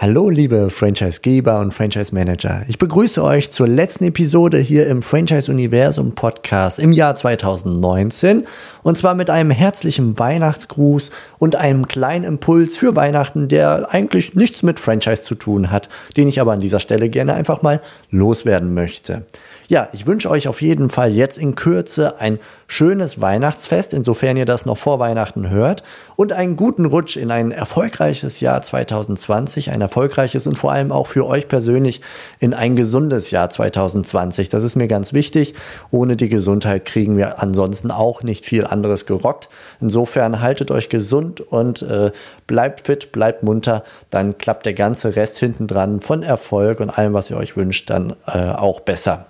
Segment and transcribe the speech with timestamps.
[0.00, 2.62] Hallo liebe Franchise-Geber und Franchise-Manager.
[2.68, 8.46] Ich begrüße euch zur letzten Episode hier im Franchise-Universum Podcast im Jahr 2019
[8.84, 14.62] und zwar mit einem herzlichen Weihnachtsgruß und einem kleinen Impuls für Weihnachten, der eigentlich nichts
[14.62, 17.80] mit Franchise zu tun hat, den ich aber an dieser Stelle gerne einfach mal
[18.12, 19.24] loswerden möchte.
[19.70, 24.46] Ja, ich wünsche euch auf jeden Fall jetzt in Kürze ein schönes Weihnachtsfest, insofern ihr
[24.46, 25.82] das noch vor Weihnachten hört,
[26.16, 31.06] und einen guten Rutsch in ein erfolgreiches Jahr 2020, ein erfolgreiches und vor allem auch
[31.06, 32.00] für euch persönlich
[32.40, 34.48] in ein gesundes Jahr 2020.
[34.48, 35.52] Das ist mir ganz wichtig.
[35.90, 39.50] Ohne die Gesundheit kriegen wir ansonsten auch nicht viel anderes gerockt.
[39.82, 42.10] Insofern haltet euch gesund und äh,
[42.46, 47.12] bleibt fit, bleibt munter, dann klappt der ganze Rest hinten dran von Erfolg und allem,
[47.12, 49.26] was ihr euch wünscht, dann äh, auch besser.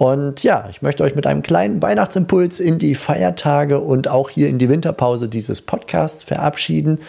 [0.00, 4.48] Und ja, ich möchte euch mit einem kleinen Weihnachtsimpuls in die Feiertage und auch hier
[4.48, 7.00] in die Winterpause dieses Podcasts verabschieden.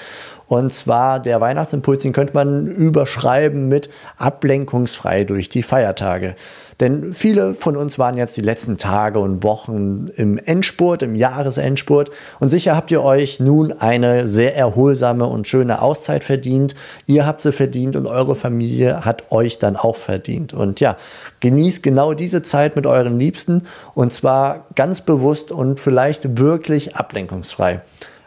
[0.52, 6.36] Und zwar der Weihnachtsimpuls, den könnte man überschreiben mit ablenkungsfrei durch die Feiertage.
[6.82, 12.12] Denn viele von uns waren jetzt die letzten Tage und Wochen im Endspurt, im Jahresendspurt.
[12.42, 16.76] Und sicher habt ihr euch nun eine sehr erholsame und schöne Auszeit verdient.
[17.06, 20.54] Ihr habt sie verdient und eure Familie hat euch dann auch verdient.
[20.54, 20.98] Und ja,
[21.40, 27.80] genießt genau diese Zeit mit euren Liebsten und zwar ganz bewusst und vielleicht wirklich ablenkungsfrei.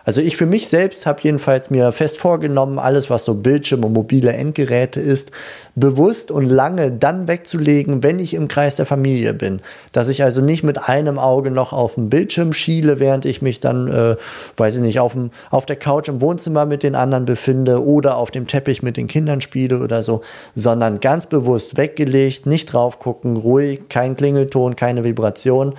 [0.05, 3.95] Also ich für mich selbst habe jedenfalls mir fest vorgenommen, alles was so Bildschirm und
[3.95, 5.31] mobile Endgeräte ist,
[5.75, 9.61] bewusst und lange dann wegzulegen, wenn ich im Kreis der Familie bin.
[9.93, 13.61] Dass ich also nicht mit einem Auge noch auf dem Bildschirm schiele, während ich mich
[13.61, 14.17] dann, äh,
[14.57, 18.17] weiß ich nicht, auf, dem, auf der Couch im Wohnzimmer mit den anderen befinde oder
[18.19, 20.21] auf dem Teppich mit den Kindern spiele oder so,
[20.55, 25.75] sondern ganz bewusst weggelegt, nicht drauf gucken, ruhig, kein Klingelton, keine Vibration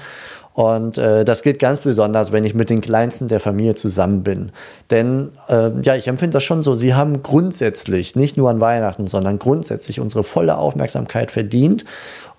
[0.56, 4.54] und äh, das gilt ganz besonders, wenn ich mit den Kleinsten der Familie zusammen bin.
[4.90, 9.08] Denn äh, ja, ich empfinde das schon so, sie haben grundsätzlich, nicht nur an Weihnachten,
[9.08, 11.84] sondern grundsätzlich unsere volle Aufmerksamkeit verdient.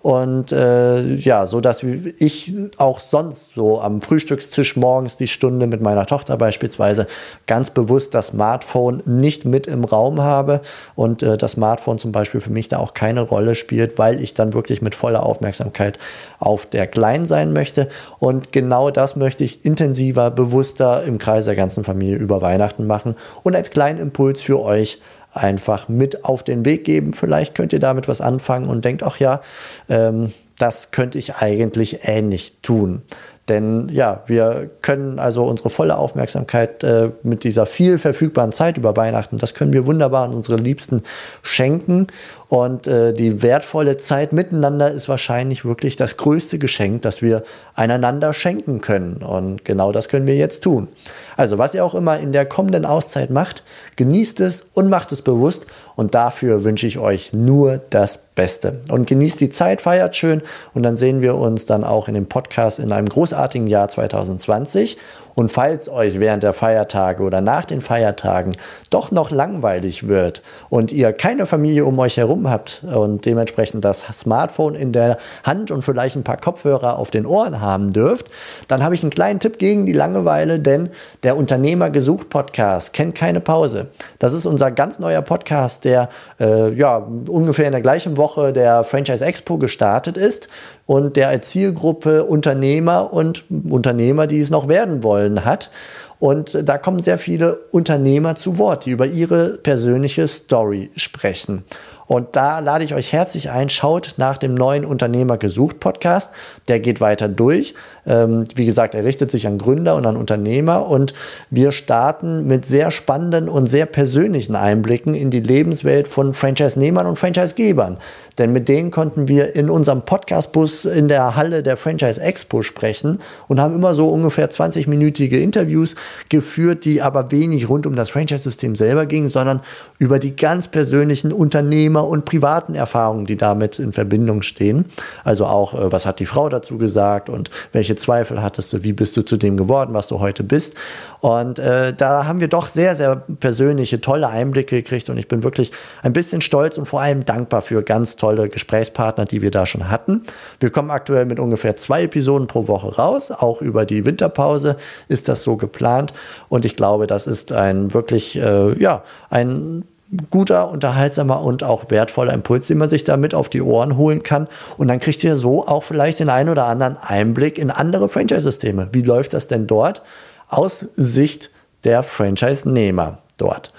[0.06, 5.80] Und äh, ja, so dass ich auch sonst so am Frühstückstisch morgens die Stunde mit
[5.80, 7.08] meiner Tochter beispielsweise
[7.48, 10.60] ganz bewusst das Smartphone nicht mit im Raum habe
[10.94, 14.32] und äh, das Smartphone zum Beispiel für mich da auch keine Rolle spielt, weil ich
[14.32, 15.98] dann wirklich mit voller Aufmerksamkeit
[16.38, 17.88] auf der Kleinen sein möchte.
[18.20, 23.16] Und genau das möchte ich intensiver, bewusster im Kreis der ganzen Familie über Weihnachten machen
[23.42, 25.00] und als kleinen Impuls für euch
[25.36, 27.12] einfach mit auf den Weg geben.
[27.12, 29.42] Vielleicht könnt ihr damit was anfangen und denkt, ach ja,
[29.88, 33.02] ähm, das könnte ich eigentlich ähnlich tun.
[33.48, 38.96] Denn ja, wir können also unsere volle Aufmerksamkeit äh, mit dieser viel verfügbaren Zeit über
[38.96, 41.02] Weihnachten, das können wir wunderbar an unsere Liebsten
[41.42, 42.08] schenken.
[42.48, 48.32] Und äh, die wertvolle Zeit miteinander ist wahrscheinlich wirklich das größte Geschenk, das wir einander
[48.32, 49.16] schenken können.
[49.16, 50.88] Und genau das können wir jetzt tun.
[51.36, 53.62] Also was ihr auch immer in der kommenden Auszeit macht,
[53.94, 55.66] genießt es und macht es bewusst.
[55.94, 58.80] Und dafür wünsche ich euch nur das Beste.
[58.88, 60.42] Und genießt die Zeit, feiert schön
[60.74, 64.97] und dann sehen wir uns dann auch in dem Podcast in einem großartigen Jahr 2020.
[65.36, 68.56] Und falls euch während der Feiertage oder nach den Feiertagen
[68.88, 74.00] doch noch langweilig wird und ihr keine Familie um euch herum habt und dementsprechend das
[74.14, 78.28] Smartphone in der Hand und vielleicht ein paar Kopfhörer auf den Ohren haben dürft,
[78.66, 80.88] dann habe ich einen kleinen Tipp gegen die Langeweile, denn
[81.22, 83.88] der Unternehmer gesucht Podcast kennt keine Pause.
[84.18, 86.08] Das ist unser ganz neuer Podcast, der
[86.41, 90.48] äh, ja ungefähr in der gleichen Woche der Franchise Expo gestartet ist
[90.86, 95.70] und der als Zielgruppe Unternehmer und Unternehmer, die es noch werden wollen, hat.
[96.19, 101.64] Und da kommen sehr viele Unternehmer zu Wort, die über ihre persönliche Story sprechen.
[102.06, 106.32] Und da lade ich euch herzlich ein, schaut nach dem neuen Unternehmer gesucht Podcast.
[106.68, 107.74] Der geht weiter durch.
[108.06, 111.14] Ähm, wie gesagt, er richtet sich an Gründer und an Unternehmer und
[111.50, 117.18] wir starten mit sehr spannenden und sehr persönlichen Einblicken in die Lebenswelt von Franchise-Nehmern und
[117.18, 117.98] Franchise-Gebern.
[118.38, 123.18] Denn mit denen konnten wir in unserem Podcast-Bus in der Halle der Franchise Expo sprechen
[123.48, 125.97] und haben immer so ungefähr 20-minütige Interviews
[126.28, 129.60] geführt, die aber wenig rund um das Franchise-System selber gingen, sondern
[129.98, 134.87] über die ganz persönlichen Unternehmer Unternehmer- und privaten Erfahrungen, die damit in Verbindung stehen.
[135.25, 138.93] Also auch, äh, was hat die Frau dazu gesagt und welche Zweifel hattest du, wie
[138.93, 140.75] bist du zu dem geworden, was du heute bist.
[141.21, 145.43] Und äh, da haben wir doch sehr, sehr persönliche, tolle Einblicke gekriegt und ich bin
[145.43, 145.72] wirklich
[146.03, 149.91] ein bisschen stolz und vor allem dankbar für ganz tolle Gesprächspartner, die wir da schon
[149.91, 150.22] hatten.
[150.60, 154.77] Wir kommen aktuell mit ungefähr zwei Episoden pro Woche raus, auch über die Winterpause
[155.09, 156.13] ist das so geplant
[156.48, 159.84] und ich glaube, das ist ein wirklich, äh, ja, ein
[160.30, 164.48] guter, unterhaltsamer und auch wertvoller Impuls, den man sich damit auf die Ohren holen kann.
[164.76, 168.88] Und dann kriegt ihr so auch vielleicht den einen oder anderen Einblick in andere Franchise-Systeme.
[168.92, 170.03] Wie läuft das denn dort
[170.48, 171.50] aus Sicht
[171.84, 173.72] der Franchise-Nehmer dort?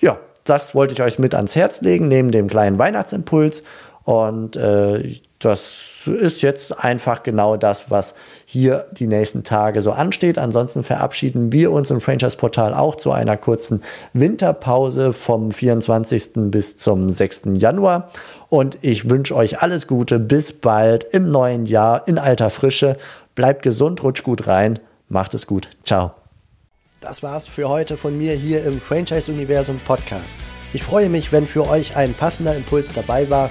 [0.00, 3.62] Ja, das wollte ich euch mit ans Herz legen, neben dem kleinen Weihnachtsimpuls.
[4.04, 8.14] Und äh, das ist jetzt einfach genau das, was
[8.44, 10.38] hier die nächsten Tage so ansteht.
[10.38, 13.82] Ansonsten verabschieden wir uns im Franchise-Portal auch zu einer kurzen
[14.12, 16.32] Winterpause vom 24.
[16.50, 17.42] bis zum 6.
[17.54, 18.08] Januar.
[18.48, 20.18] Und ich wünsche euch alles Gute.
[20.18, 22.96] Bis bald im neuen Jahr in alter Frische.
[23.34, 24.78] Bleibt gesund, rutscht gut rein.
[25.08, 25.68] Macht es gut.
[25.84, 26.12] Ciao.
[27.00, 30.36] Das war's für heute von mir hier im Franchise-Universum Podcast.
[30.72, 33.50] Ich freue mich, wenn für euch ein passender Impuls dabei war